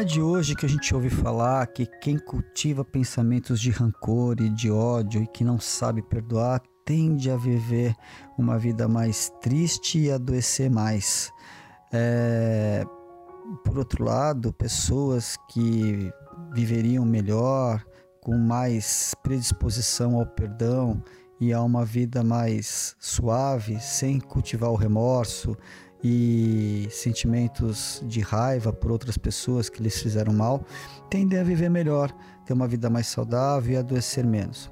[0.00, 4.48] é de hoje que a gente ouve falar que quem cultiva pensamentos de rancor e
[4.48, 7.96] de ódio e que não sabe perdoar tende a viver
[8.38, 11.32] uma vida mais triste e adoecer mais.
[11.92, 12.84] É,
[13.64, 16.12] por outro lado, pessoas que
[16.52, 17.84] viveriam melhor,
[18.20, 21.02] com mais predisposição ao perdão
[21.40, 25.56] e a uma vida mais suave, sem cultivar o remorso
[26.02, 30.64] e sentimentos de raiva por outras pessoas que lhes fizeram mal,
[31.10, 32.14] tendem a viver melhor,
[32.46, 34.70] ter uma vida mais saudável e adoecer menos.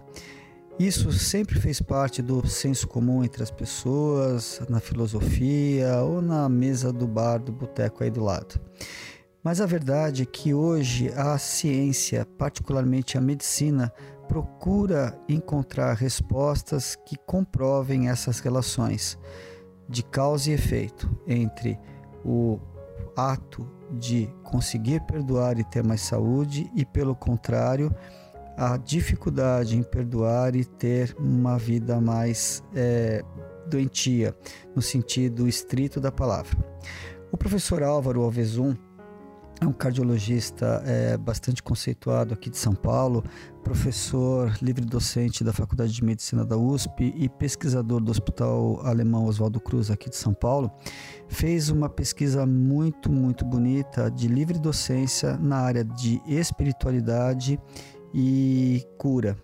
[0.78, 6.92] Isso sempre fez parte do senso comum entre as pessoas, na filosofia ou na mesa
[6.92, 8.60] do bar do boteco aí do lado.
[9.42, 13.90] Mas a verdade é que hoje a ciência, particularmente a medicina,
[14.28, 19.18] procura encontrar respostas que comprovem essas relações
[19.88, 21.78] de causa e efeito entre
[22.24, 22.58] o
[23.16, 27.94] ato de conseguir perdoar e ter mais saúde e, pelo contrário,
[28.56, 33.22] a dificuldade em perdoar e ter uma vida mais é,
[33.66, 34.34] doentia,
[34.74, 36.56] no sentido estrito da palavra.
[37.30, 38.74] O professor Álvaro Alvezum
[39.60, 43.24] é um cardiologista é, bastante conceituado aqui de São Paulo,
[43.64, 49.90] professor livre-docente da Faculdade de Medicina da USP e pesquisador do Hospital Alemão Oswaldo Cruz
[49.90, 50.70] aqui de São Paulo,
[51.26, 57.58] fez uma pesquisa muito, muito bonita de livre docência na área de espiritualidade
[58.12, 59.36] e cura.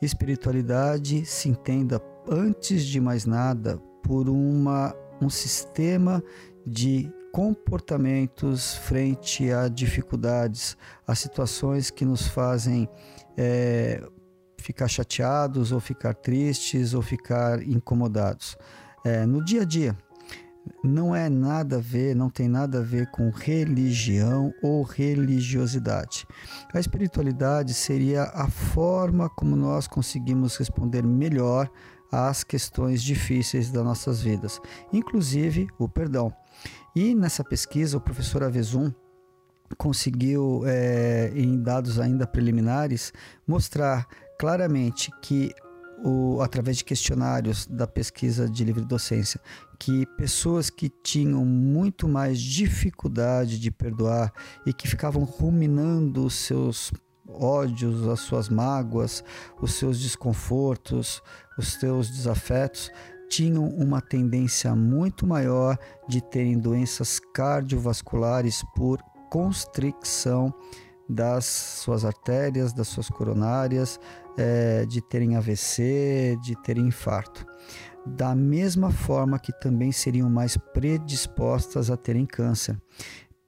[0.00, 6.22] Espiritualidade se entenda, antes de mais nada, por uma, um sistema
[6.66, 12.88] de comportamentos frente a dificuldades, a situações que nos fazem
[13.36, 14.02] é,
[14.60, 18.56] ficar chateados ou ficar tristes ou ficar incomodados.
[19.04, 19.96] É, no dia a dia,
[20.82, 26.26] não é nada a ver, não tem nada a ver com religião ou religiosidade.
[26.74, 31.70] A espiritualidade seria a forma como nós conseguimos responder melhor
[32.10, 34.60] às questões difíceis das nossas vidas,
[34.92, 36.34] inclusive o perdão.
[37.00, 38.92] E nessa pesquisa, o professor Avezum
[39.76, 43.12] conseguiu, é, em dados ainda preliminares,
[43.46, 44.04] mostrar
[44.36, 45.54] claramente que
[46.04, 49.40] o, através de questionários da pesquisa de livre docência,
[49.78, 54.32] que pessoas que tinham muito mais dificuldade de perdoar
[54.66, 56.90] e que ficavam ruminando os seus
[57.28, 59.22] ódios, as suas mágoas,
[59.62, 61.22] os seus desconfortos,
[61.56, 62.90] os seus desafetos,
[63.28, 65.78] tinham uma tendência muito maior
[66.08, 70.52] de terem doenças cardiovasculares por constricção
[71.08, 73.98] das suas artérias, das suas coronárias,
[74.36, 77.46] é, de terem AVC, de terem infarto.
[78.06, 82.80] Da mesma forma que também seriam mais predispostas a terem câncer,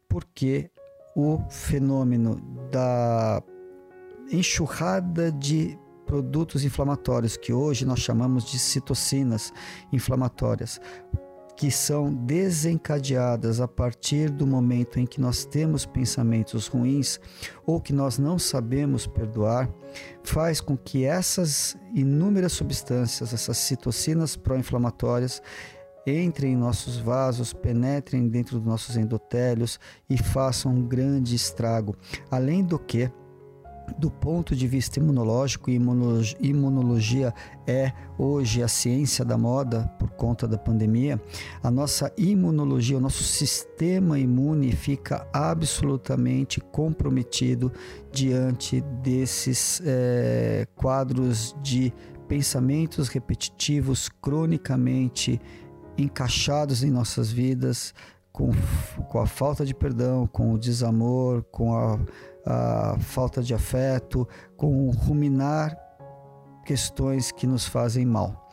[0.09, 0.71] porque
[1.17, 2.37] o fenômeno
[2.71, 3.43] da
[4.31, 5.79] enxurrada de
[6.11, 9.53] produtos inflamatórios, que hoje nós chamamos de citocinas
[9.93, 10.81] inflamatórias,
[11.57, 17.21] que são desencadeadas a partir do momento em que nós temos pensamentos ruins
[17.65, 19.71] ou que nós não sabemos perdoar,
[20.25, 25.41] faz com que essas inúmeras substâncias, essas citocinas pró-inflamatórias,
[26.05, 29.79] entrem em nossos vasos, penetrem dentro dos nossos endotélios
[30.09, 31.95] e façam um grande estrago.
[32.29, 33.13] Além do que,
[33.99, 37.35] do ponto de vista imunológico, imunologia,
[37.67, 41.21] é hoje a ciência da moda por conta da pandemia,
[41.63, 47.73] a nossa imunologia, o nosso sistema imune fica absolutamente comprometido
[48.13, 51.93] diante desses é, quadros de
[52.29, 55.41] pensamentos repetitivos cronicamente
[55.99, 57.93] encaixados em nossas vidas,
[58.33, 58.51] com,
[59.09, 61.99] com a falta de perdão, com o desamor, com a
[62.51, 65.77] a falta de afeto, com ruminar
[66.65, 68.49] questões que nos fazem mal.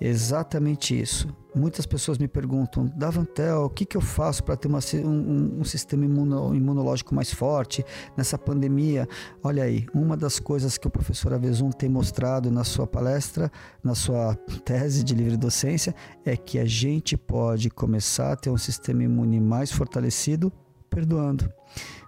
[0.00, 1.26] Exatamente isso.
[1.54, 5.64] Muitas pessoas me perguntam, Davantel, o que, que eu faço para ter uma, um, um,
[5.64, 7.82] sistema imuno, imunológico mais forte
[8.14, 9.08] nessa pandemia?
[9.42, 13.50] Olha aí, uma das coisas que o professor Avezum tem mostrado na sua palestra,
[13.82, 14.34] na sua
[14.66, 15.94] tese de livre docência,
[16.26, 20.52] é que a gente pode começar a ter um sistema imune mais fortalecido
[20.96, 21.46] perdoando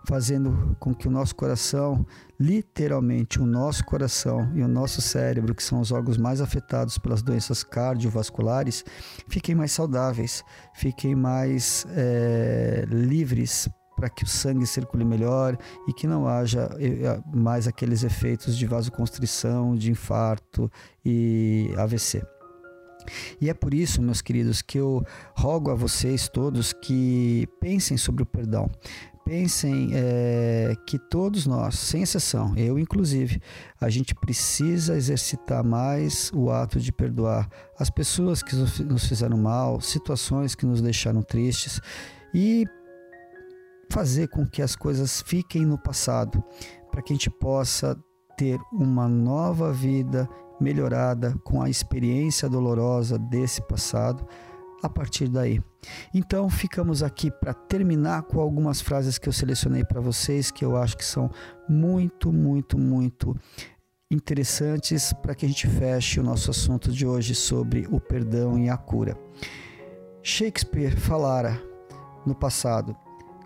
[0.07, 2.07] fazendo com que o nosso coração,
[2.41, 7.21] literalmente o nosso coração e o nosso cérebro, que são os órgãos mais afetados pelas
[7.21, 8.83] doenças cardiovasculares,
[9.29, 10.43] fiquem mais saudáveis,
[10.73, 17.21] fiquem mais é, livres para que o sangue circule melhor e que não haja eh,
[17.35, 20.71] mais aqueles efeitos de vasoconstrição, de infarto
[21.05, 22.23] e AVC.
[23.41, 28.23] E é por isso, meus queridos, que eu rogo a vocês todos que pensem sobre
[28.23, 28.71] o perdão.
[29.25, 33.43] pensem é, que todos nós, sem exceção, eu inclusive,
[33.79, 37.47] a gente precisa exercitar mais o ato de perdoar
[37.79, 41.79] as pessoas que nos fizeram mal, situações que nos deixaram tristes
[42.33, 42.65] e
[43.93, 46.43] fazer com que as coisas fiquem no passado,
[46.91, 47.99] para que a gente possa
[48.37, 50.29] ter uma nova vida
[50.61, 54.27] melhorada com a experiência dolorosa desse passado
[54.83, 55.61] a partir daí.
[56.15, 60.77] Então ficamos aqui para terminar com algumas frases que eu selecionei para vocês que eu
[60.77, 61.31] acho que são
[61.69, 63.37] muito, muito, muito
[64.11, 68.71] interessantes para que a gente feche o nosso assunto de hoje sobre o perdão e
[68.71, 69.17] a cura.
[70.23, 71.61] Shakespeare falara
[72.25, 72.97] no passado: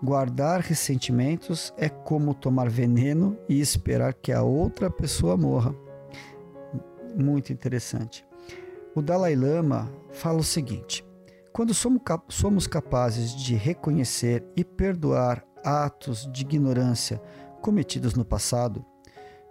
[0.01, 5.82] guardar ressentimentos é como tomar veneno e esperar que a outra pessoa morra.
[7.15, 8.25] Muito interessante.
[8.95, 11.05] O Dalai Lama fala o seguinte:
[11.51, 17.21] quando somos capazes de reconhecer e perdoar atos de ignorância
[17.61, 18.83] cometidos no passado,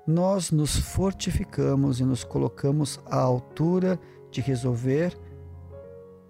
[0.07, 3.99] nós nos fortificamos e nos colocamos à altura
[4.31, 5.17] de resolver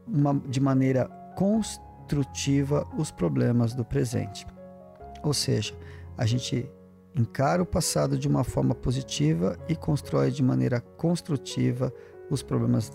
[0.06, 1.06] uma, de maneira
[1.36, 4.46] construtiva os problemas do presente.
[5.22, 5.74] Ou seja,
[6.18, 6.70] a gente
[7.14, 11.92] encara o passado de uma forma positiva e constrói de maneira construtiva
[12.30, 12.90] os problemas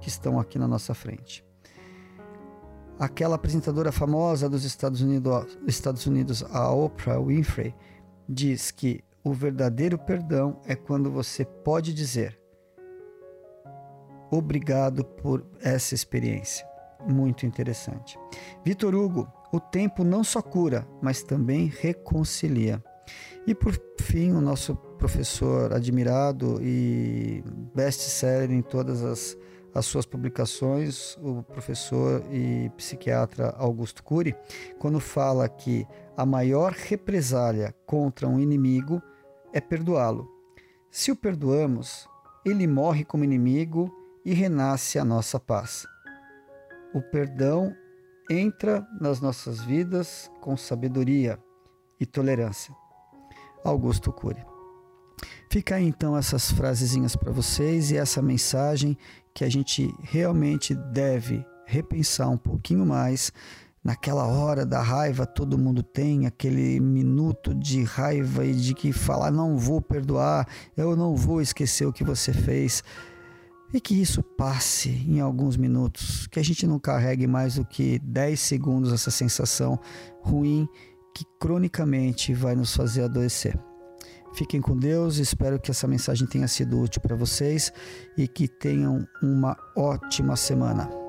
[0.00, 1.46] que estão aqui na nossa frente
[2.98, 7.74] aquela apresentadora famosa dos Estados Unidos, Estados Unidos, a Oprah Winfrey,
[8.28, 12.38] diz que o verdadeiro perdão é quando você pode dizer
[14.30, 16.66] obrigado por essa experiência.
[17.06, 18.18] Muito interessante.
[18.64, 22.82] Vitor Hugo, o tempo não só cura, mas também reconcilia.
[23.46, 27.42] E por fim, o nosso professor admirado e
[27.74, 29.36] best-seller em todas as
[29.76, 34.34] as suas publicações, o professor e psiquiatra Augusto Cury,
[34.78, 35.86] quando fala que
[36.16, 39.02] a maior represália contra um inimigo
[39.52, 40.26] é perdoá-lo.
[40.90, 42.08] Se o perdoamos,
[42.42, 43.94] ele morre como inimigo
[44.24, 45.86] e renasce a nossa paz.
[46.94, 47.76] O perdão
[48.30, 51.38] entra nas nossas vidas com sabedoria
[52.00, 52.74] e tolerância.
[53.66, 54.44] Augusto Cury.
[55.50, 58.96] Fica aí então essas frasezinhas para vocês e essa mensagem
[59.32, 63.32] que a gente realmente deve repensar um pouquinho mais.
[63.82, 69.30] Naquela hora da raiva, todo mundo tem aquele minuto de raiva e de que falar
[69.30, 72.82] não vou perdoar, eu não vou esquecer o que você fez.
[73.72, 77.98] E que isso passe em alguns minutos, que a gente não carregue mais do que
[78.00, 79.78] 10 segundos essa sensação
[80.20, 80.68] ruim
[81.16, 83.58] que cronicamente vai nos fazer adoecer.
[84.34, 87.72] Fiquem com Deus, espero que essa mensagem tenha sido útil para vocês
[88.18, 91.05] e que tenham uma ótima semana.